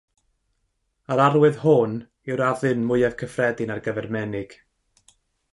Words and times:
Yr 1.15 1.21
arwydd 1.25 1.59
hwn 1.65 1.93
yw'r 2.31 2.43
addurn 2.47 2.81
mwyaf 2.93 3.21
cyffredin 3.23 3.75
ar 3.75 3.85
gyfer 3.89 4.09
menig. 4.17 4.61